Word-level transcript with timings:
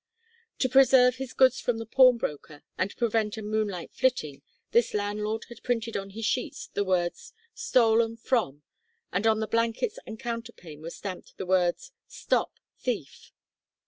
To 0.57 0.67
preserve 0.67 1.17
his 1.17 1.31
goods 1.31 1.59
from 1.59 1.77
the 1.77 1.85
pawnbroker, 1.85 2.63
and 2.75 2.97
prevent 2.97 3.37
a 3.37 3.43
moonlight 3.43 3.93
flitting, 3.93 4.41
this 4.71 4.95
landlord 4.95 5.43
had 5.49 5.61
printed 5.61 5.95
on 5.95 6.09
his 6.09 6.25
sheets 6.25 6.65
the 6.73 6.83
words 6.83 7.33
"stolen 7.53 8.17
from" 8.17 8.63
and 9.13 9.27
on 9.27 9.41
the 9.41 9.45
blankets 9.47 9.99
and 10.07 10.19
counterpane 10.19 10.81
were 10.81 10.89
stamped 10.89 11.37
the 11.37 11.45
words 11.45 11.91
"stop 12.07 12.51
thief!" 12.79 13.31